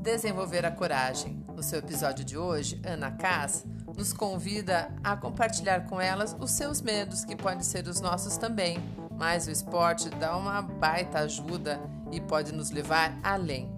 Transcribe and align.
Desenvolver 0.00 0.64
a 0.64 0.70
coragem. 0.70 1.44
No 1.54 1.62
seu 1.62 1.78
episódio 1.78 2.24
de 2.24 2.38
hoje, 2.38 2.80
Ana 2.86 3.10
Cass 3.10 3.66
nos 3.94 4.14
convida 4.14 4.90
a 5.04 5.14
compartilhar 5.14 5.86
com 5.86 6.00
elas 6.00 6.34
os 6.40 6.52
seus 6.52 6.80
medos, 6.80 7.22
que 7.22 7.36
podem 7.36 7.62
ser 7.62 7.86
os 7.86 8.00
nossos 8.00 8.38
também. 8.38 8.78
Mas 9.18 9.46
o 9.46 9.50
esporte 9.50 10.08
dá 10.08 10.34
uma 10.38 10.62
baita 10.62 11.18
ajuda 11.18 11.78
e 12.10 12.18
pode 12.18 12.50
nos 12.50 12.70
levar 12.70 13.18
além. 13.22 13.70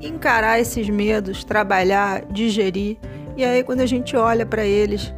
encarar 0.00 0.60
esses 0.60 0.88
medos, 0.88 1.44
trabalhar, 1.44 2.24
digerir. 2.26 2.96
E 3.36 3.44
aí 3.44 3.62
quando 3.62 3.80
a 3.80 3.86
gente 3.86 4.16
olha 4.16 4.44
para 4.44 4.64
eles, 4.64 5.12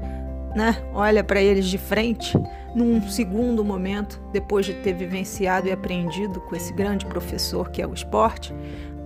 né? 0.54 0.76
Olha 0.94 1.22
para 1.22 1.40
eles 1.40 1.66
de 1.66 1.78
frente, 1.78 2.36
num 2.74 3.02
segundo 3.08 3.64
momento, 3.64 4.20
depois 4.32 4.66
de 4.66 4.74
ter 4.74 4.92
vivenciado 4.94 5.68
e 5.68 5.72
aprendido 5.72 6.40
com 6.40 6.54
esse 6.54 6.72
grande 6.72 7.06
professor 7.06 7.70
que 7.70 7.82
é 7.82 7.86
o 7.86 7.94
esporte, 7.94 8.54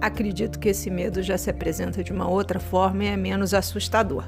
acredito 0.00 0.58
que 0.58 0.68
esse 0.68 0.90
medo 0.90 1.22
já 1.22 1.38
se 1.38 1.50
apresenta 1.50 2.02
de 2.02 2.12
uma 2.12 2.28
outra 2.28 2.60
forma 2.60 3.04
e 3.04 3.08
é 3.08 3.16
menos 3.16 3.54
assustador. 3.54 4.24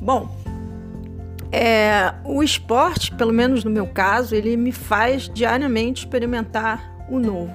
Bom, 0.00 0.28
é, 1.50 2.14
o 2.24 2.42
esporte, 2.42 3.14
pelo 3.14 3.32
menos 3.32 3.62
no 3.62 3.70
meu 3.70 3.86
caso, 3.86 4.34
ele 4.34 4.56
me 4.56 4.72
faz 4.72 5.28
diariamente 5.28 6.04
experimentar 6.04 6.92
o 7.10 7.18
novo 7.18 7.52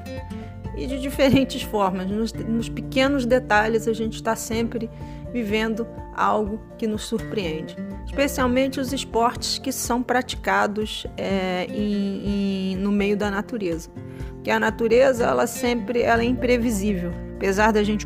e 0.78 0.86
de 0.86 1.00
diferentes 1.00 1.62
formas. 1.64 2.10
Nos, 2.10 2.32
nos 2.34 2.70
pequenos 2.70 3.26
detalhes, 3.26 3.88
a 3.88 3.94
gente 3.94 4.16
está 4.16 4.36
sempre 4.36 4.90
vivendo 5.34 5.88
algo 6.16 6.60
que 6.78 6.88
nos 6.88 7.04
surpreende, 7.04 7.76
especialmente 8.06 8.80
os 8.80 8.94
esportes 8.94 9.60
que 9.60 9.72
são 9.72 10.02
praticados 10.02 11.06
é, 11.18 11.66
em, 11.70 12.74
em, 12.74 12.76
no 12.78 12.92
meio 12.92 13.18
da 13.18 13.30
natureza. 13.30 13.90
Porque 14.34 14.50
a 14.50 14.60
natureza, 14.60 15.26
ela 15.26 15.46
sempre 15.46 16.02
ela 16.02 16.22
é 16.22 16.26
imprevisível, 16.26 17.12
apesar 17.36 17.72
da 17.72 17.84
gente 17.84 18.06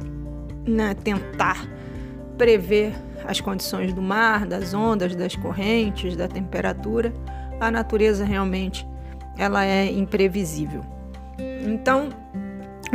né, 0.66 0.94
tentar 0.94 1.68
prever 2.38 2.94
as 3.26 3.40
condições 3.40 3.94
do 3.94 4.02
mar, 4.02 4.48
das 4.48 4.74
ondas, 4.74 5.16
das 5.16 5.36
correntes, 5.36 6.16
da 6.16 6.28
temperatura, 6.28 7.14
a 7.60 7.70
natureza 7.70 8.26
realmente 8.26 8.88
ela 9.38 9.64
é 9.64 9.86
imprevisível. 9.86 10.81
Então, 11.66 12.10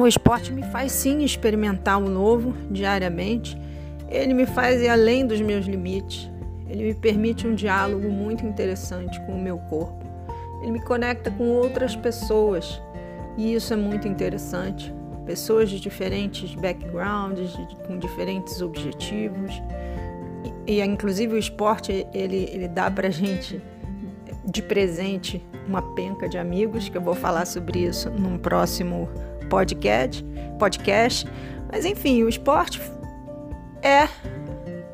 o 0.03 0.07
esporte 0.07 0.53
me 0.53 0.63
faz 0.65 0.93
sim 0.93 1.25
experimentar 1.25 1.99
o 1.99 2.09
novo 2.09 2.55
diariamente. 2.71 3.59
Ele 4.09 4.35
me 4.35 4.47
faz 4.47 4.81
ir 4.83 4.89
além 4.89 5.27
dos 5.27 5.41
meus 5.41 5.67
limites. 5.67 6.31
Ele 6.69 6.85
me 6.85 6.95
permite 6.95 7.47
um 7.47 7.55
diálogo 7.55 8.09
muito 8.09 8.45
interessante 8.45 9.19
com 9.23 9.33
o 9.33 9.41
meu 9.41 9.59
corpo. 9.59 10.05
Ele 10.63 10.73
me 10.73 10.81
conecta 10.81 11.31
com 11.31 11.49
outras 11.49 11.97
pessoas 11.97 12.81
e 13.37 13.55
isso 13.55 13.73
é 13.73 13.77
muito 13.77 14.07
interessante. 14.07 14.95
Pessoas 15.25 15.71
de 15.71 15.81
diferentes 15.81 16.55
backgrounds, 16.55 17.57
com 17.87 17.99
diferentes 17.99 18.61
objetivos. 18.61 19.63
E, 20.67 20.75
e 20.75 20.83
inclusive 20.83 21.35
o 21.35 21.39
esporte 21.39 22.07
ele, 22.13 22.49
ele 22.53 22.69
dá 22.69 22.91
pra 22.91 23.11
gente 23.11 23.61
de 24.45 24.63
presente 24.63 25.45
uma 25.67 25.83
penca 25.95 26.29
de 26.29 26.39
amigos, 26.39 26.89
que 26.89 26.97
eu 26.97 27.03
vou 27.03 27.15
falar 27.15 27.47
sobre 27.47 27.81
isso 27.81 28.11
num 28.11 28.39
próximo 28.39 29.09
podcast, 29.49 30.25
podcast. 30.59 31.27
Mas 31.71 31.85
enfim, 31.85 32.23
o 32.23 32.29
esporte 32.29 32.81
é 33.83 34.09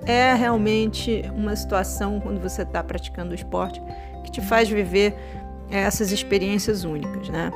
é 0.05 0.35
realmente 0.35 1.23
uma 1.35 1.55
situação 1.55 2.19
quando 2.19 2.41
você 2.41 2.63
está 2.63 2.83
praticando 2.83 3.31
o 3.31 3.35
esporte 3.35 3.81
que 4.25 4.33
te 4.33 4.41
faz 4.41 4.69
viver 4.69 5.15
essas 5.71 6.11
experiências 6.11 6.85
únicas, 6.85 7.29
né? 7.29 7.53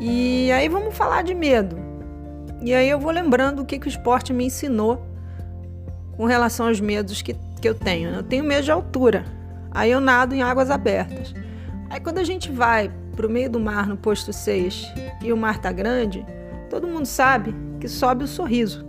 E 0.00 0.50
aí 0.50 0.68
vamos 0.68 0.96
falar 0.96 1.22
de 1.22 1.34
medo. 1.34 1.76
E 2.62 2.72
aí 2.74 2.88
eu 2.88 2.98
vou 2.98 3.10
lembrando 3.10 3.60
o 3.60 3.64
que, 3.64 3.78
que 3.78 3.86
o 3.86 3.88
esporte 3.88 4.32
me 4.32 4.46
ensinou 4.46 5.06
com 6.16 6.24
relação 6.24 6.68
aos 6.68 6.80
medos 6.80 7.20
que, 7.22 7.36
que 7.60 7.68
eu 7.68 7.74
tenho. 7.74 8.10
Eu 8.10 8.22
tenho 8.22 8.44
medo 8.44 8.64
de 8.64 8.70
altura. 8.70 9.24
Aí 9.70 9.90
eu 9.90 10.00
nado 10.00 10.34
em 10.34 10.42
águas 10.42 10.70
abertas. 10.70 11.34
Aí 11.90 12.00
quando 12.00 12.18
a 12.18 12.24
gente 12.24 12.50
vai 12.50 12.90
para 13.14 13.26
o 13.26 13.30
meio 13.30 13.48
do 13.48 13.60
mar 13.60 13.86
no 13.86 13.96
posto 13.96 14.32
6 14.32 14.92
e 15.22 15.32
o 15.32 15.36
mar 15.36 15.58
tá 15.58 15.70
grande, 15.72 16.24
todo 16.68 16.86
mundo 16.88 17.06
sabe 17.06 17.54
que 17.80 17.88
sobe 17.88 18.24
o 18.24 18.28
sorriso. 18.28 18.84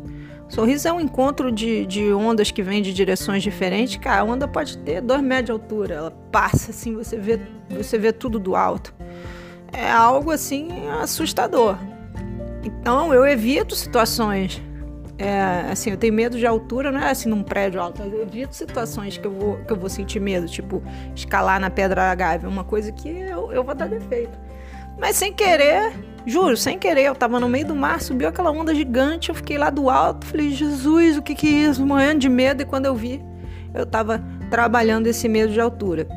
Sorriso 0.48 0.88
é 0.88 0.94
um 0.94 1.00
encontro 1.00 1.52
de, 1.52 1.86
de 1.86 2.14
ondas 2.14 2.52
que 2.52 2.62
vêm 2.62 2.82
de 2.82 2.94
direções 2.94 3.42
diferentes. 3.42 3.98
Cara, 3.98 4.22
a 4.22 4.24
onda 4.24 4.48
pode 4.48 4.78
ter 4.78 5.02
dois 5.02 5.22
metros 5.22 5.46
de 5.46 5.52
altura, 5.52 5.96
ela 5.96 6.12
passa 6.32 6.72
assim, 6.72 6.96
você 6.96 7.18
vê, 7.18 7.40
você 7.70 7.98
vê 7.98 8.12
tudo 8.12 8.40
do 8.40 8.56
alto. 8.56 8.94
É 9.74 9.92
algo 9.92 10.32
assim 10.32 10.70
assustador. 11.02 11.78
Então 12.64 13.14
eu 13.14 13.26
evito 13.26 13.76
situações. 13.76 14.62
É, 15.18 15.72
assim, 15.72 15.92
eu 15.92 15.98
tenho 15.98 16.14
medo 16.14 16.38
de 16.38 16.46
altura, 16.46 16.92
não 16.92 17.00
é 17.00 17.10
assim 17.10 17.30
num 17.30 17.42
prédio 17.42 17.80
alto, 17.80 18.02
eu 18.02 18.24
evito 18.24 18.54
situações 18.54 19.18
que 19.18 19.26
eu 19.26 19.32
vou, 19.32 19.58
que 19.58 19.72
eu 19.72 19.78
vou 19.78 19.90
sentir 19.90 20.20
medo, 20.20 20.46
tipo 20.46 20.84
escalar 21.16 21.58
na 21.58 21.70
pedra 21.70 22.14
gávea, 22.14 22.50
uma 22.50 22.66
coisa 22.66 22.92
que 22.92 23.08
eu, 23.08 23.52
eu 23.52 23.64
vou 23.64 23.74
dar 23.74 23.88
defeito. 23.88 24.38
Mas 25.00 25.16
sem 25.16 25.32
querer, 25.32 25.94
juro, 26.26 26.58
sem 26.58 26.78
querer, 26.78 27.04
eu 27.04 27.16
tava 27.16 27.40
no 27.40 27.48
meio 27.48 27.66
do 27.66 27.76
mar, 27.76 28.02
subiu 28.02 28.28
aquela 28.28 28.52
onda 28.52 28.76
gigante, 28.76 29.30
eu 29.30 29.36
fiquei 29.36 29.58
lá 29.58 29.70
do 29.70 29.90
alto, 29.90 30.26
falei, 30.26 30.52
Jesus, 30.52 31.18
o 31.18 31.22
que 31.22 31.34
que 31.34 31.48
é 31.48 31.70
isso? 31.70 31.86
Morrendo 31.86 32.20
de 32.20 32.30
medo, 32.30 32.62
e 32.62 32.66
quando 32.66 32.86
eu 32.86 32.96
vi, 32.96 33.24
eu 33.74 33.86
tava 33.86 34.22
trabalhando 34.50 35.08
esse 35.08 35.30
medo 35.30 35.52
de 35.52 35.62
altura. 35.62 36.08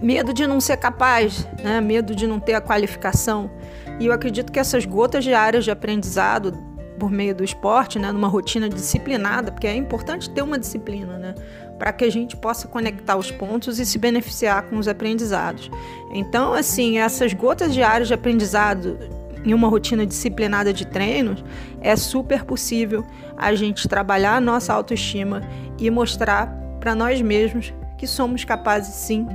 Medo 0.00 0.32
de 0.32 0.46
não 0.46 0.60
ser 0.60 0.76
capaz, 0.76 1.46
né? 1.62 1.80
medo 1.80 2.14
de 2.14 2.26
não 2.26 2.38
ter 2.38 2.54
a 2.54 2.60
qualificação. 2.60 3.50
E 3.98 4.06
eu 4.06 4.12
acredito 4.12 4.52
que 4.52 4.60
essas 4.60 4.84
gotas 4.84 5.24
diárias 5.24 5.64
de 5.64 5.70
aprendizado 5.70 6.67
por 6.98 7.10
meio 7.10 7.34
do 7.34 7.44
esporte, 7.44 7.98
né, 7.98 8.10
numa 8.12 8.28
rotina 8.28 8.68
disciplinada, 8.68 9.52
porque 9.52 9.66
é 9.66 9.74
importante 9.74 10.28
ter 10.28 10.42
uma 10.42 10.58
disciplina, 10.58 11.16
né, 11.16 11.34
para 11.78 11.92
que 11.92 12.04
a 12.04 12.10
gente 12.10 12.36
possa 12.36 12.66
conectar 12.66 13.16
os 13.16 13.30
pontos 13.30 13.78
e 13.78 13.86
se 13.86 13.98
beneficiar 13.98 14.64
com 14.64 14.76
os 14.76 14.88
aprendizados. 14.88 15.70
Então, 16.12 16.52
assim, 16.52 16.98
essas 16.98 17.32
gotas 17.32 17.72
diárias 17.72 18.08
de 18.08 18.14
aprendizado 18.14 18.98
em 19.44 19.54
uma 19.54 19.68
rotina 19.68 20.04
disciplinada 20.04 20.72
de 20.72 20.86
treinos, 20.86 21.44
é 21.80 21.94
super 21.96 22.44
possível 22.44 23.04
a 23.36 23.54
gente 23.54 23.88
trabalhar 23.88 24.36
a 24.36 24.40
nossa 24.40 24.72
autoestima 24.72 25.42
e 25.78 25.88
mostrar 25.90 26.46
para 26.80 26.94
nós 26.94 27.22
mesmos 27.22 27.72
que 27.96 28.06
somos 28.06 28.44
capazes 28.44 28.94
sim 28.94 29.26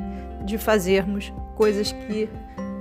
de 0.45 0.57
fazermos 0.57 1.31
coisas 1.55 1.91
que 1.91 2.29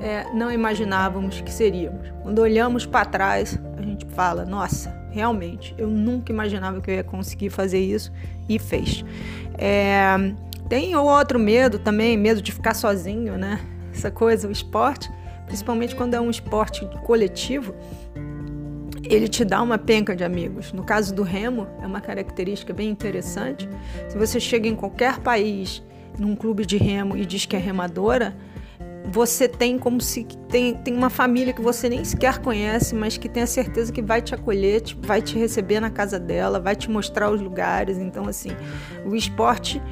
é, 0.02 0.26
não 0.34 0.50
imaginávamos 0.50 1.40
que 1.40 1.52
seríamos. 1.52 2.12
Quando 2.22 2.40
olhamos 2.40 2.84
para 2.84 3.04
trás, 3.04 3.58
a 3.78 3.82
gente 3.82 4.04
fala: 4.06 4.44
nossa, 4.44 4.90
realmente, 5.10 5.75
eu 5.78 5.88
nunca 5.88 6.32
imaginava 6.32 6.81
que 6.81 6.90
eu 6.90 6.94
ia 6.96 7.04
conseguir 7.04 7.50
fazer 7.50 7.78
isso 7.78 8.12
e 8.49 8.58
fez. 8.58 9.04
É, 9.56 10.16
tem 10.69 10.96
outro 10.96 11.38
medo 11.38 11.78
também, 11.78 12.16
medo 12.16 12.43
de 12.43 12.50
ficar 12.50 12.75
sozinho, 12.75 13.38
né? 13.38 13.60
Essa 13.94 14.10
coisa, 14.10 14.49
o 14.49 14.50
esporte, 14.50 15.10
principalmente 15.46 15.94
quando 15.94 16.14
é 16.14 16.20
um 16.20 16.31
esporte 16.31 16.84
coletivo, 17.04 17.75
ele 19.04 19.28
te 19.28 19.44
dá 19.44 19.62
uma 19.62 19.78
penca 19.78 20.16
de 20.16 20.25
amigos. 20.25 20.72
No 20.72 20.82
caso 20.82 21.14
do 21.14 21.22
remo, 21.22 21.69
é 21.81 21.87
uma 21.87 22.00
característica 22.00 22.72
bem 22.72 22.88
interessante. 22.88 23.69
Se 24.08 24.16
você 24.16 24.40
chega 24.40 24.66
em 24.66 24.75
qualquer 24.75 25.19
país, 25.19 25.82
num 26.19 26.34
clube 26.34 26.64
de 26.64 26.76
remo 26.76 27.16
e 27.16 27.26
diz 27.26 27.44
que 27.44 27.54
é 27.54 27.58
remadora, 27.58 28.34
você 29.10 29.49
tem 29.49 29.78
como 29.78 30.00
se 30.00 30.25
tem, 30.49 30.75
tem 30.75 30.94
uma 30.94 31.10
família 31.10 31.52
que 31.52 31.60
você 31.60 31.88
nem 31.88 32.04
sequer 32.04 32.38
conhece, 32.38 32.94
mas 32.94 33.16
que 33.16 33.28
tem 33.28 33.43
a 33.43 33.46
certeza 33.46 33.93
que 33.93 34.00
vai 34.00 34.22
te 34.22 34.34
acolher, 34.34 34.81
te, 34.81 34.96
vai 35.00 35.20
te 35.20 35.37
receber 35.37 35.81
na 35.81 35.90
casa 35.90 36.19
dela, 36.19 36.60
vai 36.60 36.76
te 36.76 36.90
mostrar 36.90 37.31
os 37.31 37.40
lugares. 37.40 37.99
Então, 37.99 38.28
assim, 38.28 38.50
o 39.04 39.16
esporte 39.16 39.82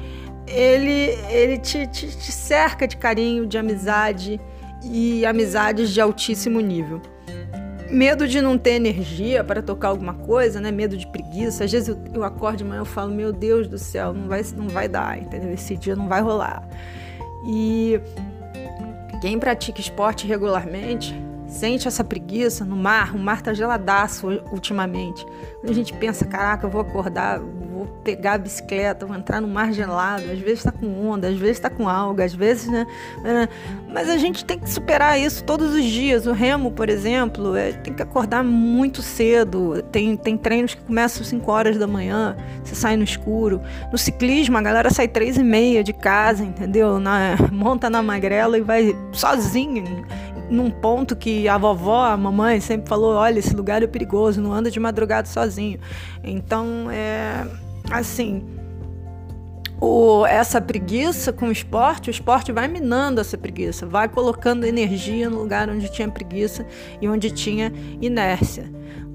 ele, 0.47 1.17
ele 1.29 1.57
te, 1.57 1.87
te, 1.87 2.07
te 2.07 2.31
cerca 2.31 2.87
de 2.87 2.97
carinho, 2.97 3.45
de 3.45 3.57
amizade 3.57 4.39
e 4.83 5.25
amizades 5.25 5.89
de 5.91 6.01
altíssimo 6.01 6.59
nível. 6.59 7.01
Medo 7.89 8.25
de 8.25 8.39
não 8.39 8.57
ter 8.57 8.71
energia 8.71 9.43
para 9.43 9.61
tocar 9.61 9.89
alguma 9.89 10.13
coisa, 10.13 10.61
né? 10.61 10.71
Medo 10.71 10.95
de 10.95 11.05
preguiça. 11.07 11.65
Às 11.65 11.71
vezes 11.71 11.89
eu, 11.89 11.99
eu 12.13 12.23
acordo 12.23 12.59
de 12.59 12.63
manhã 12.63 12.83
e 12.83 12.85
falo, 12.85 13.13
meu 13.13 13.33
Deus 13.33 13.67
do 13.67 13.77
céu, 13.77 14.13
não 14.13 14.29
vai, 14.29 14.41
não 14.55 14.69
vai 14.69 14.87
dar, 14.87 15.21
entendeu? 15.21 15.51
Esse 15.51 15.75
dia 15.75 15.95
não 15.95 16.07
vai 16.07 16.21
rolar. 16.21 16.65
E 17.45 17.99
quem 19.21 19.37
pratica 19.37 19.79
esporte 19.79 20.25
regularmente 20.25 21.15
sente 21.47 21.87
essa 21.87 22.03
preguiça 22.03 22.65
no 22.65 22.75
mar. 22.75 23.15
O 23.15 23.19
mar 23.19 23.41
tá 23.41 23.53
geladaço 23.53 24.27
ultimamente. 24.51 25.23
Quando 25.59 25.69
a 25.69 25.73
gente 25.73 25.93
pensa, 25.93 26.25
caraca, 26.25 26.65
eu 26.65 26.71
vou 26.71 26.81
acordar, 26.81 27.39
pegar 28.03 28.33
a 28.33 28.37
bicicleta, 28.37 29.05
vou 29.05 29.15
entrar 29.15 29.41
no 29.41 29.47
mar 29.47 29.71
gelado. 29.73 30.23
Às 30.23 30.39
vezes 30.39 30.59
está 30.59 30.71
com 30.71 31.07
onda, 31.07 31.27
às 31.27 31.37
vezes 31.37 31.57
está 31.57 31.69
com 31.69 31.87
alga, 31.87 32.23
às 32.23 32.33
vezes, 32.33 32.67
né? 32.67 32.85
Mas 33.87 34.09
a 34.09 34.17
gente 34.17 34.43
tem 34.43 34.59
que 34.59 34.69
superar 34.69 35.19
isso 35.19 35.43
todos 35.43 35.73
os 35.73 35.83
dias. 35.83 36.25
O 36.25 36.31
remo, 36.31 36.71
por 36.71 36.89
exemplo, 36.89 37.55
é, 37.55 37.71
tem 37.71 37.93
que 37.93 38.01
acordar 38.01 38.43
muito 38.43 39.01
cedo. 39.01 39.81
Tem, 39.91 40.15
tem 40.15 40.37
treinos 40.37 40.73
que 40.73 40.81
começam 40.81 41.21
às 41.21 41.27
5 41.27 41.51
horas 41.51 41.77
da 41.77 41.87
manhã, 41.87 42.35
você 42.63 42.75
sai 42.75 42.97
no 42.97 43.03
escuro. 43.03 43.61
No 43.91 43.97
ciclismo, 43.97 44.57
a 44.57 44.61
galera 44.61 44.89
sai 44.89 45.07
três 45.07 45.37
e 45.37 45.43
meia 45.43 45.83
de 45.83 45.93
casa, 45.93 46.43
entendeu? 46.43 46.99
Na, 46.99 47.35
monta 47.51 47.89
na 47.89 48.01
magrela 48.01 48.57
e 48.57 48.61
vai 48.61 48.95
sozinho 49.11 50.05
num 50.49 50.69
ponto 50.69 51.15
que 51.15 51.47
a 51.47 51.57
vovó, 51.57 52.03
a 52.03 52.17
mamãe 52.17 52.59
sempre 52.59 52.89
falou, 52.89 53.15
olha, 53.15 53.39
esse 53.39 53.55
lugar 53.55 53.81
é 53.81 53.87
perigoso, 53.87 54.41
não 54.41 54.51
anda 54.51 54.69
de 54.69 54.81
madrugada 54.81 55.25
sozinho. 55.25 55.79
Então, 56.21 56.91
é 56.91 57.45
assim, 57.91 58.43
o, 59.79 60.25
essa 60.27 60.61
preguiça 60.61 61.33
com 61.33 61.47
o 61.47 61.51
esporte, 61.51 62.09
o 62.09 62.11
esporte 62.11 62.51
vai 62.51 62.67
minando 62.67 63.19
essa 63.19 63.37
preguiça, 63.37 63.85
vai 63.85 64.07
colocando 64.07 64.65
energia 64.65 65.29
no 65.29 65.39
lugar 65.39 65.69
onde 65.69 65.91
tinha 65.91 66.07
preguiça 66.07 66.65
e 67.01 67.09
onde 67.09 67.31
tinha 67.31 67.73
inércia. 67.99 68.71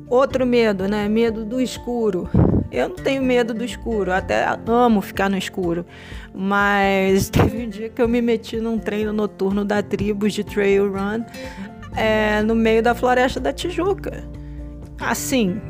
Outro 0.09 0.45
medo, 0.47 0.89
né? 0.89 1.09
Medo 1.09 1.45
do 1.45 1.61
escuro. 1.61 2.29
Eu 2.71 2.89
não 2.89 2.97
tenho 2.97 3.23
medo 3.23 3.55
do 3.55 3.65
escuro, 3.65 4.13
até 4.13 4.47
amo 4.67 5.01
ficar 5.01 5.31
no 5.31 5.39
escuro. 5.39 5.87
Mas 6.35 7.31
teve 7.31 7.65
um 7.65 7.69
dia 7.69 7.89
que 7.89 8.03
eu 8.03 8.09
me 8.09 8.21
meti 8.21 8.59
num 8.59 8.79
treino 8.79 9.13
noturno 9.13 9.65
da 9.65 9.83
Tribos 9.83 10.33
de 10.33 10.45
Trail 10.45 10.93
Run 10.93 11.25
é, 11.97 12.43
no 12.43 12.55
meio 12.55 12.83
da 12.83 12.95
Floresta 12.95 13.41
da 13.41 13.53
Tijuca. 13.53 14.25
Assim, 15.01 15.61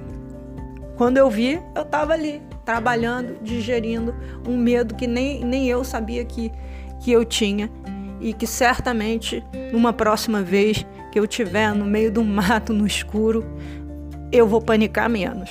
quando 0.97 1.19
eu 1.19 1.31
vi, 1.31 1.61
eu 1.75 1.82
estava 1.82 2.12
ali, 2.12 2.43
trabalhando, 2.67 3.39
digerindo 3.43 4.13
um 4.47 4.59
medo 4.59 4.97
que 4.97 5.07
nem, 5.07 5.43
nem 5.45 5.69
eu 5.69 5.85
sabia 5.85 6.25
que, 6.25 6.53
que 7.01 7.13
eu 7.13 7.25
tinha 7.25 7.71
e 8.21 8.33
que 8.33 8.47
certamente 8.47 9.43
numa 9.73 9.93
próxima 9.93 10.43
vez 10.43 10.85
que 11.13 11.19
eu 11.19 11.27
tiver 11.27 11.73
no 11.73 11.87
meio 11.87 12.11
do 12.11 12.25
mato, 12.25 12.73
no 12.73 12.85
escuro, 12.85 13.47
eu 14.33 14.47
vou 14.47 14.61
panicar 14.61 15.09
menos. 15.09 15.49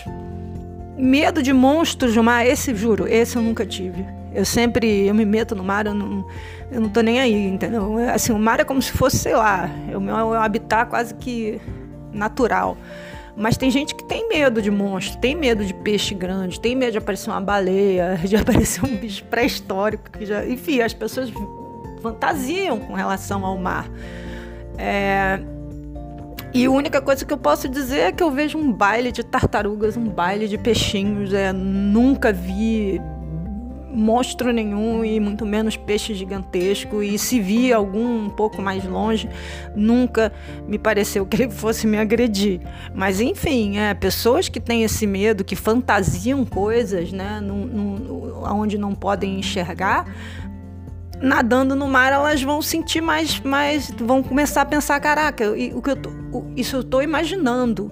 Medo 0.97 1.41
de 1.41 1.53
monstros 1.53 2.13
de 2.13 2.21
mar, 2.21 2.45
esse 2.45 2.75
juro, 2.75 3.07
esse 3.07 3.37
eu 3.37 3.41
nunca 3.41 3.65
tive. 3.65 4.05
Eu 4.33 4.43
sempre, 4.43 5.07
eu 5.07 5.15
me 5.15 5.25
meto 5.25 5.55
no 5.55 5.63
mar, 5.63 5.85
eu 5.85 5.93
não, 5.93 6.27
eu 6.69 6.81
não 6.81 6.89
tô 6.89 6.99
nem 6.99 7.21
aí, 7.21 7.47
entendeu? 7.47 7.97
Assim, 8.13 8.33
o 8.33 8.39
mar 8.39 8.59
é 8.59 8.65
como 8.65 8.81
se 8.81 8.91
fosse, 8.91 9.17
sei 9.17 9.35
lá, 9.35 9.69
é 9.89 9.95
o 9.95 10.01
meu 10.01 10.33
habitat 10.33 10.89
quase 10.89 11.13
que 11.13 11.61
natural. 12.11 12.77
Mas 13.37 13.57
tem 13.57 13.69
gente 13.69 13.93
que 13.93 14.03
tem 14.03 14.29
medo 14.29 14.61
de 14.61 14.71
monstro, 14.71 15.19
tem 15.19 15.35
medo 15.35 15.65
de 15.65 15.73
peixe 15.73 16.15
grande, 16.15 16.59
tem 16.59 16.75
medo 16.75 16.93
de 16.93 16.97
aparecer 16.97 17.29
uma 17.29 17.41
baleia, 17.41 18.19
de 18.23 18.35
aparecer 18.35 18.83
um 18.85 18.95
bicho 18.95 19.23
pré-histórico. 19.25 20.09
Que 20.11 20.25
já, 20.25 20.45
enfim, 20.45 20.81
as 20.81 20.93
pessoas 20.93 21.31
fantasiam 22.01 22.79
com 22.79 22.93
relação 22.93 23.45
ao 23.45 23.57
mar. 23.57 23.89
É, 24.77 25.39
e 26.53 26.65
a 26.65 26.71
única 26.71 27.01
coisa 27.01 27.25
que 27.25 27.33
eu 27.33 27.37
posso 27.37 27.67
dizer 27.67 27.99
é 27.99 28.11
que 28.13 28.23
eu 28.23 28.31
vejo 28.31 28.57
um 28.57 28.71
baile 28.71 29.11
de 29.11 29.23
tartarugas, 29.23 29.97
um 29.97 30.07
baile 30.07 30.47
de 30.47 30.57
peixinhos. 30.57 31.33
É, 31.33 31.51
nunca 31.51 32.31
vi 32.31 33.01
monstro 33.95 34.51
nenhum 34.51 35.03
e 35.03 35.19
muito 35.19 35.45
menos 35.45 35.77
peixe 35.77 36.13
gigantesco. 36.13 37.01
E 37.01 37.17
se 37.17 37.39
vi 37.39 37.71
algum 37.71 38.25
um 38.25 38.29
pouco 38.29 38.61
mais 38.61 38.83
longe, 38.83 39.29
nunca 39.75 40.31
me 40.67 40.77
pareceu 40.77 41.25
que 41.25 41.43
ele 41.43 41.51
fosse 41.51 41.87
me 41.87 41.97
agredir. 41.97 42.61
Mas 42.93 43.21
enfim, 43.21 43.77
é, 43.77 43.93
pessoas 43.93 44.49
que 44.49 44.59
têm 44.59 44.83
esse 44.83 45.07
medo, 45.07 45.43
que 45.43 45.55
fantasiam 45.55 46.45
coisas, 46.45 47.11
né, 47.11 47.39
num, 47.41 48.43
onde 48.43 48.77
não 48.77 48.93
podem 48.93 49.39
enxergar, 49.39 50.05
nadando 51.21 51.75
no 51.75 51.87
mar, 51.87 52.11
elas 52.11 52.41
vão 52.41 52.61
sentir 52.61 53.01
mais, 53.01 53.39
mais 53.39 53.91
vão 53.91 54.21
começar 54.21 54.61
a 54.61 54.65
pensar, 54.65 54.99
caraca, 54.99 55.51
o 55.51 55.81
que 55.81 55.89
eu 55.89 55.95
tô, 55.95 56.11
isso 56.55 56.75
eu 56.77 56.81
estou 56.81 57.01
imaginando. 57.01 57.91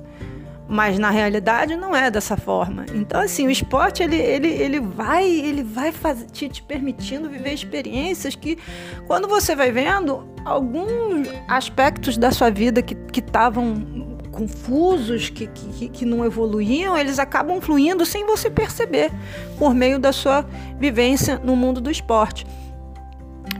Mas 0.74 0.98
na 0.98 1.12
realidade 1.12 1.76
não 1.76 1.96
é 1.96 2.10
dessa 2.10 2.36
forma. 2.36 2.86
Então 2.96 3.22
assim, 3.22 3.46
o 3.46 3.52
esporte 3.52 4.02
ele, 4.02 4.16
ele, 4.16 4.48
ele 4.48 4.80
vai 4.80 5.24
ele 5.24 5.62
vai 5.62 5.94
te, 6.32 6.50
te 6.50 6.64
permitindo 6.64 7.30
viver 7.30 7.54
experiências 7.54 8.36
que 8.36 8.58
quando 9.06 9.28
você 9.28 9.56
vai 9.56 9.72
vendo 9.72 10.28
alguns 10.44 11.28
aspectos 11.48 12.18
da 12.18 12.32
sua 12.32 12.50
vida 12.50 12.82
que 12.82 12.98
estavam 13.20 14.12
confusos, 14.32 15.30
que, 15.30 15.46
que, 15.46 15.90
que 15.90 16.06
não 16.06 16.26
evoluíam, 16.26 16.98
eles 16.98 17.20
acabam 17.20 17.62
fluindo 17.62 18.04
sem 18.04 18.26
você 18.26 18.50
perceber, 18.50 19.12
por 19.60 19.76
meio 19.76 20.00
da 20.00 20.12
sua 20.12 20.44
vivência 20.80 21.40
no 21.44 21.56
mundo 21.56 21.80
do 21.80 21.92
esporte. 21.92 22.48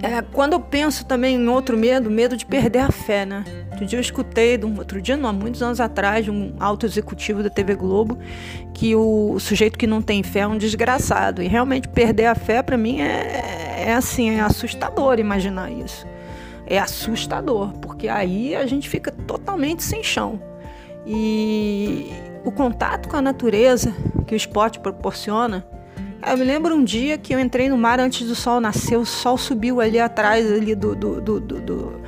É, 0.04 0.22
quando 0.22 0.52
eu 0.52 0.60
penso 0.60 1.06
também 1.06 1.38
em 1.38 1.48
outro 1.48 1.78
medo, 1.78 2.12
medo 2.12 2.36
de 2.36 2.46
perder 2.46 2.80
a 2.80 2.92
fé, 2.92 3.26
né? 3.26 3.46
Outro 3.72 3.86
dia 3.86 3.98
eu 3.98 4.02
escutei, 4.02 4.60
um, 4.62 4.78
outro 4.78 5.02
dia 5.02 5.16
não, 5.16 5.30
há 5.30 5.34
muitos 5.34 5.64
anos 5.64 5.80
atrás, 5.80 6.26
de 6.26 6.30
um 6.30 6.54
alto 6.60 6.86
executivo 6.86 7.42
da 7.42 7.50
TV 7.50 7.74
Globo, 7.74 8.18
que 8.74 8.94
o, 8.98 9.40
sujeito 9.40 9.80
que 9.80 9.88
não 9.88 10.02
tem 10.02 10.22
fé 10.22 10.42
é 10.42 10.48
um 10.48 10.58
desgraçado. 10.58 11.42
E 11.42 11.48
realmente 11.48 11.88
perder 11.88 12.26
a 12.26 12.36
fé, 12.36 12.62
para 12.62 12.76
mim, 12.76 13.00
é, 13.00 13.86
é 13.88 13.94
assim, 13.94 14.30
é 14.30 14.42
assustador 14.42 15.20
imaginar 15.20 15.72
isso. 15.72 16.06
É 16.68 16.78
assustador, 16.78 17.72
porque 17.78 18.10
aí 18.10 18.58
a 18.58 18.66
gente 18.66 18.90
fica 18.90 19.10
totalmente 19.10 19.84
sem 19.84 20.04
chão. 20.04 20.38
E 21.08 22.12
o 22.44 22.52
contato 22.52 23.08
com 23.08 23.16
a 23.16 23.22
natureza 23.22 23.96
que 24.28 24.36
o 24.36 24.38
esporte 24.38 24.82
proporciona 24.82 25.66
eu 26.28 26.38
me 26.38 26.44
lembro 26.44 26.76
um 26.76 26.84
dia 26.84 27.18
que 27.18 27.34
eu 27.34 27.40
entrei 27.40 27.70
no 27.70 27.78
mar 27.78 28.00
antes 28.00 28.28
do 28.28 28.36
sol 28.36 28.60
nascer, 28.60 28.98
o 28.98 29.06
sol 29.06 29.38
subiu 29.38 29.82
ali 29.82 30.00
atrás 30.00 30.52
ali 30.52 30.76
do, 30.76 30.96
do, 30.96 31.22
do, 31.22 31.40
do, 31.40 32.02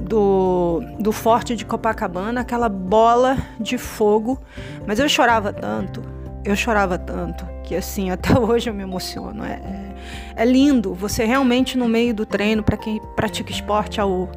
do, 0.00 0.82
do 0.98 1.12
forte 1.12 1.54
de 1.54 1.64
Copacabana, 1.64 2.40
aquela 2.40 2.68
bola 2.68 3.36
de 3.60 3.78
fogo. 3.78 4.40
Mas 4.86 4.98
eu 4.98 5.08
chorava 5.08 5.52
tanto, 5.52 6.02
eu 6.44 6.54
chorava 6.56 6.98
tanto, 6.98 7.46
que 7.64 7.74
assim, 7.74 8.10
até 8.10 8.38
hoje 8.38 8.70
eu 8.70 8.74
me 8.74 8.82
emociono. 8.82 9.44
É, 9.44 9.52
é, 9.54 10.42
é 10.42 10.44
lindo, 10.44 10.94
você 10.94 11.24
realmente 11.24 11.76
no 11.76 11.88
meio 11.88 12.14
do 12.14 12.26
treino, 12.26 12.62
para 12.62 12.76
quem 12.76 13.00
pratica 13.14 13.50
esporte 13.50 14.00
ao, 14.00 14.30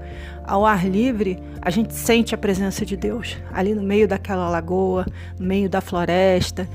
ao 0.45 0.65
ar 0.65 0.87
livre, 0.87 1.41
a 1.61 1.69
gente 1.69 1.93
sente 1.93 2.33
a 2.33 2.37
presença 2.37 2.85
de 2.85 2.97
Deus 2.97 3.37
ali 3.53 3.75
no 3.75 3.83
meio 3.83 4.07
daquela 4.07 4.49
lagoa, 4.49 5.05
no 5.37 5.45
meio 5.45 5.69
da 5.69 5.81
floresta. 5.81 6.67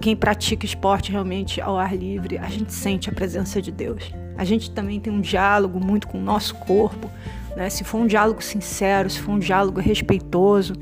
Quem 0.00 0.14
pratica 0.14 0.64
esporte 0.64 1.10
realmente 1.10 1.60
ao 1.60 1.76
ar 1.76 1.96
livre, 1.96 2.38
a 2.38 2.48
gente 2.48 2.72
sente 2.72 3.10
a 3.10 3.12
presença 3.12 3.60
de 3.60 3.72
Deus. 3.72 4.12
A 4.36 4.44
gente 4.44 4.70
também 4.70 5.00
tem 5.00 5.12
um 5.12 5.20
diálogo 5.20 5.78
muito 5.78 6.08
com 6.08 6.18
o 6.18 6.22
nosso 6.22 6.54
corpo, 6.54 7.10
né? 7.56 7.68
se 7.68 7.84
for 7.84 7.98
um 7.98 8.06
diálogo 8.06 8.42
sincero, 8.42 9.10
se 9.10 9.20
for 9.20 9.32
um 9.32 9.38
diálogo 9.38 9.80
respeitoso, 9.80 10.74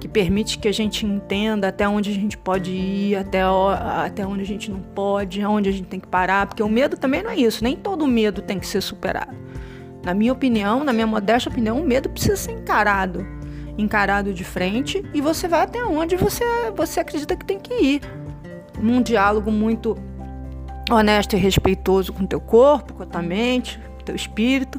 que 0.00 0.08
permite 0.08 0.58
que 0.58 0.68
a 0.68 0.72
gente 0.72 1.06
entenda 1.06 1.68
até 1.68 1.88
onde 1.88 2.10
a 2.10 2.14
gente 2.14 2.36
pode 2.36 2.70
ir, 2.72 3.16
até, 3.16 3.42
até 3.42 4.26
onde 4.26 4.42
a 4.42 4.46
gente 4.46 4.70
não 4.70 4.80
pode, 4.80 5.40
aonde 5.42 5.68
a 5.68 5.72
gente 5.72 5.86
tem 5.86 6.00
que 6.00 6.08
parar, 6.08 6.46
porque 6.46 6.62
o 6.62 6.68
medo 6.68 6.96
também 6.96 7.22
não 7.22 7.30
é 7.30 7.36
isso, 7.36 7.62
nem 7.62 7.76
todo 7.76 8.06
medo 8.06 8.42
tem 8.42 8.58
que 8.58 8.66
ser 8.66 8.80
superado. 8.80 9.36
Na 10.04 10.14
minha 10.14 10.32
opinião, 10.32 10.84
na 10.84 10.92
minha 10.92 11.06
modesta 11.06 11.50
opinião, 11.50 11.80
o 11.80 11.84
medo 11.84 12.08
precisa 12.08 12.36
ser 12.36 12.52
encarado. 12.52 13.26
Encarado 13.78 14.32
de 14.32 14.44
frente 14.44 15.04
e 15.12 15.20
você 15.20 15.46
vai 15.46 15.62
até 15.62 15.84
onde 15.84 16.16
você, 16.16 16.44
você 16.74 17.00
acredita 17.00 17.36
que 17.36 17.44
tem 17.44 17.58
que 17.58 17.74
ir. 17.74 18.00
Num 18.80 19.02
diálogo 19.02 19.50
muito 19.50 19.96
honesto 20.90 21.34
e 21.34 21.38
respeitoso 21.38 22.12
com 22.12 22.26
teu 22.26 22.40
corpo, 22.40 22.94
com 22.94 23.02
a 23.02 23.06
tua 23.06 23.22
mente, 23.22 23.78
com 23.98 24.04
teu 24.04 24.14
espírito, 24.14 24.78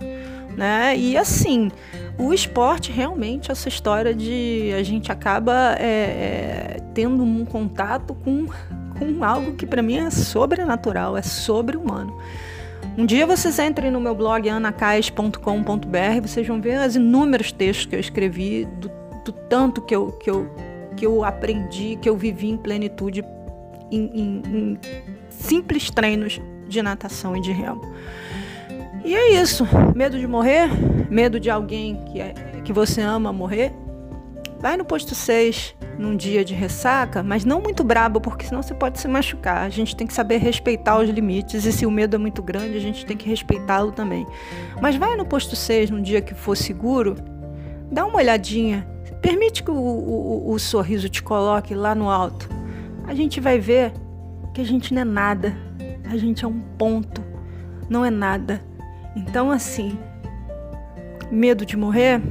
né? 0.55 0.97
E 0.97 1.17
assim, 1.17 1.69
o 2.17 2.33
esporte 2.33 2.91
realmente 2.91 3.51
essa 3.51 3.67
história 3.69 4.13
de 4.13 4.73
a 4.73 4.81
gente 4.83 5.11
acaba 5.11 5.75
é, 5.77 5.85
é, 5.85 6.77
tendo 6.93 7.23
um 7.23 7.45
contato 7.45 8.15
com, 8.15 8.47
com 8.97 9.23
algo 9.23 9.53
que 9.53 9.65
para 9.65 9.81
mim 9.81 9.97
é 9.97 10.09
sobrenatural, 10.09 11.15
é 11.15 11.21
sobre-humano. 11.21 12.17
Um 12.97 13.05
dia 13.05 13.27
vocês 13.27 13.59
entrem 13.59 13.91
no 13.91 13.99
meu 13.99 14.15
blog 14.15 14.49
anacais.com.br, 14.49 16.21
vocês 16.21 16.47
vão 16.47 16.59
ver 16.59 16.79
os 16.87 16.95
inúmeros 16.95 17.51
textos 17.51 17.85
que 17.85 17.95
eu 17.95 17.99
escrevi, 17.99 18.65
do, 18.65 18.89
do, 19.23 19.31
tanto 19.31 19.81
que 19.81 19.95
eu, 19.95 20.11
que, 20.13 20.29
eu, 20.29 20.49
que 20.95 21.05
eu 21.05 21.23
aprendi, 21.23 21.97
que 22.01 22.09
eu 22.09 22.17
vivi 22.17 22.49
em 22.49 22.57
plenitude 22.57 23.23
em, 23.91 24.05
em, 24.13 24.41
em 24.45 24.79
simples 25.29 25.89
treinos 25.89 26.41
de 26.67 26.81
natação 26.81 27.35
e 27.35 27.41
de 27.41 27.51
remo. 27.51 27.81
E 29.03 29.15
é 29.15 29.41
isso. 29.41 29.65
Medo 29.95 30.19
de 30.19 30.27
morrer? 30.27 30.69
Medo 31.09 31.39
de 31.39 31.49
alguém 31.49 31.95
que, 32.05 32.19
é, 32.19 32.33
que 32.63 32.73
você 32.73 33.01
ama 33.01 33.31
morrer? 33.31 33.71
Vai 34.59 34.75
no 34.75 34.83
posto 34.83 35.13
6 35.13 35.75
num 35.97 36.15
dia 36.15 36.43
de 36.43 36.53
ressaca, 36.53 37.23
mas 37.23 37.45
não 37.45 37.61
muito 37.61 37.83
brabo, 37.83 38.19
porque 38.19 38.45
senão 38.45 38.61
você 38.61 38.73
pode 38.73 38.99
se 38.99 39.07
machucar. 39.07 39.63
A 39.63 39.69
gente 39.69 39.95
tem 39.95 40.05
que 40.05 40.13
saber 40.13 40.37
respeitar 40.37 40.99
os 40.99 41.09
limites 41.09 41.63
e 41.65 41.71
se 41.71 41.85
o 41.85 41.91
medo 41.91 42.15
é 42.15 42.19
muito 42.19 42.41
grande, 42.41 42.75
a 42.75 42.81
gente 42.81 43.05
tem 43.05 43.15
que 43.15 43.29
respeitá-lo 43.29 43.91
também. 43.91 44.25
Mas 44.81 44.95
vai 44.95 45.15
no 45.15 45.25
posto 45.25 45.55
6 45.55 45.89
num 45.91 46.01
dia 46.01 46.21
que 46.21 46.33
for 46.33 46.57
seguro, 46.57 47.15
dá 47.91 48.05
uma 48.05 48.17
olhadinha, 48.17 48.87
permite 49.21 49.63
que 49.63 49.71
o, 49.71 49.75
o, 49.75 50.51
o 50.51 50.59
sorriso 50.59 51.07
te 51.07 51.23
coloque 51.23 51.73
lá 51.73 51.95
no 51.95 52.09
alto. 52.09 52.56
A 53.07 53.15
gente 53.15 53.39
vai 53.39 53.57
ver 53.57 53.93
que 54.53 54.59
a 54.59 54.65
gente 54.65 54.93
não 54.93 55.01
é 55.01 55.05
nada, 55.05 55.57
a 56.09 56.17
gente 56.17 56.43
é 56.43 56.47
um 56.47 56.59
ponto, 56.77 57.23
não 57.89 58.03
é 58.03 58.09
nada. 58.09 58.61
Então, 59.15 59.49
assim, 59.49 59.97
medo 61.31 61.65
de 61.65 61.77
morrer, 61.77 62.21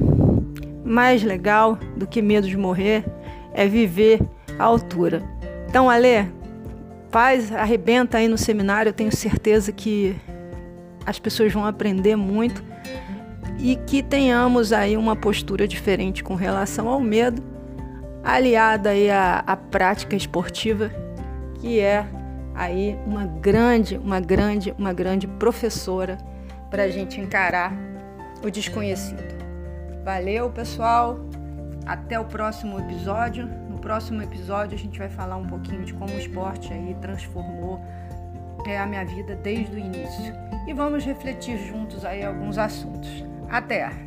mais 0.85 1.23
legal 1.23 1.77
do 1.97 2.05
que 2.05 2.21
medo 2.21 2.47
de 2.47 2.55
morrer 2.55 3.03
é 3.53 3.67
viver 3.67 4.21
à 4.59 4.65
altura. 4.65 5.23
Então, 5.67 5.89
Ale, 5.89 6.31
faz, 7.09 7.51
arrebenta 7.51 8.19
aí 8.19 8.27
no 8.27 8.37
seminário, 8.37 8.89
eu 8.89 8.93
tenho 8.93 9.13
certeza 9.13 9.71
que 9.71 10.15
as 11.05 11.17
pessoas 11.17 11.51
vão 11.51 11.65
aprender 11.65 12.15
muito 12.15 12.63
e 13.59 13.75
que 13.75 14.03
tenhamos 14.03 14.71
aí 14.71 14.95
uma 14.95 15.15
postura 15.15 15.67
diferente 15.67 16.23
com 16.23 16.35
relação 16.35 16.87
ao 16.87 17.01
medo, 17.01 17.41
aliada 18.27 18.89
aí 18.89 19.09
à, 19.09 19.39
à 19.39 19.55
prática 19.55 20.15
esportiva, 20.15 20.91
que 21.61 21.79
é 21.79 22.05
aí 22.53 22.99
uma 23.05 23.25
grande, 23.25 23.97
uma 23.97 24.19
grande, 24.19 24.75
uma 24.77 24.91
grande 24.91 25.27
professora 25.27 26.17
para 26.69 26.83
a 26.83 26.89
gente 26.89 27.21
encarar 27.21 27.73
o 28.43 28.49
desconhecido. 28.49 29.37
Valeu, 30.03 30.49
pessoal. 30.49 31.19
Até 31.85 32.19
o 32.19 32.25
próximo 32.25 32.77
episódio. 32.79 33.47
No 33.69 33.79
próximo 33.79 34.21
episódio 34.21 34.75
a 34.75 34.79
gente 34.79 34.99
vai 34.99 35.09
falar 35.09 35.37
um 35.37 35.47
pouquinho 35.47 35.85
de 35.85 35.93
como 35.93 36.13
o 36.13 36.19
esporte 36.19 36.73
aí 36.73 36.95
transformou 36.99 37.79
é, 38.65 38.77
a 38.77 38.85
minha 38.85 39.05
vida 39.05 39.35
desde 39.35 39.73
o 39.73 39.79
início. 39.79 40.33
E 40.67 40.73
vamos 40.73 41.05
refletir 41.05 41.57
juntos 41.59 42.03
aí 42.03 42.25
alguns 42.25 42.57
assuntos. 42.57 43.23
Até! 43.49 44.06